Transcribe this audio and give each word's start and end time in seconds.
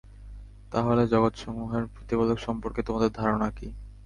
তা 0.71 0.79
হলে 0.81 1.03
জগতসমূহের 1.07 1.83
প্রতিপালক 1.93 2.37
সম্পর্কে 2.39 2.81
তোমাদের 2.87 3.09
ধারণা 3.11 3.47
কি? 3.49 3.67